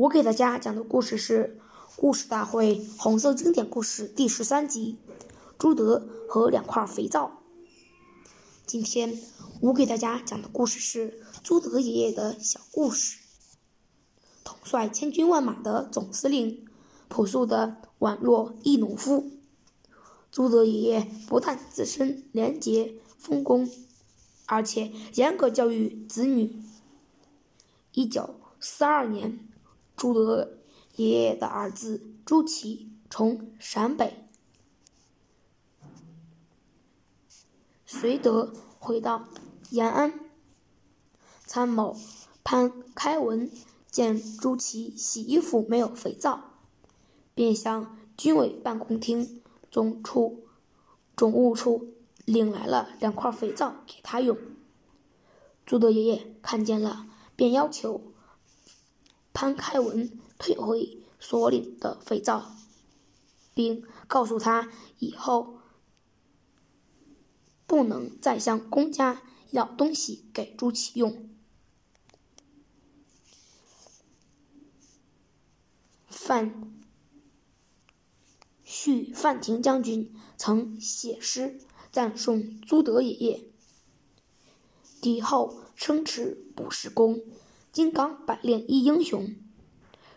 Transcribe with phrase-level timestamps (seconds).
[0.00, 1.58] 我给大家讲的故事是
[1.94, 4.96] 《故事大会红色经典故事》第十三集
[5.58, 7.26] 《朱德和两块肥皂》。
[8.64, 9.20] 今天
[9.60, 13.18] 我给大家讲的故事是朱德爷爷的小故事。
[14.42, 16.66] 统帅千军万马的总司令，
[17.08, 19.30] 朴素的宛若一农夫。
[20.32, 23.68] 朱德爷爷不但自身廉洁丰功，
[24.46, 26.56] 而且严格教育子女。
[27.92, 29.38] 一九四二年。
[30.00, 30.56] 朱德
[30.96, 34.24] 爷爷的儿子朱祁从陕北
[37.86, 39.28] 绥德回到
[39.68, 40.18] 延安，
[41.44, 41.94] 参谋
[42.42, 43.50] 潘开文
[43.90, 46.44] 见朱祁洗衣服没有肥皂，
[47.34, 50.46] 便向军委办公厅总处
[51.14, 51.92] 总务处
[52.24, 54.38] 领来了两块肥皂给他用。
[55.66, 58.09] 朱德爷爷看见了，便要求。
[59.32, 62.56] 潘开文退回所领的肥皂，
[63.54, 65.60] 并告诉他以后
[67.66, 71.28] 不能再向公家要东西给朱祁用。
[76.06, 76.72] 范
[78.64, 83.44] 旭范廷将军曾写诗赞颂朱德爷爷
[85.02, 87.20] ：“敌后生耻不是功。”
[87.72, 89.36] 金刚百炼一英雄，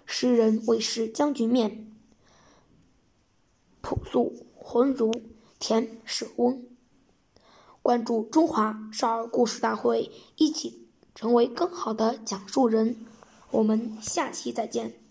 [0.07, 1.91] 诗人为是将军面，
[3.81, 5.13] 朴素浑如
[5.59, 6.65] 田舍翁。
[7.83, 13.05] 关注中华少儿故事大会，一起成为更好的讲述人。
[13.51, 15.02] 我们下期再见。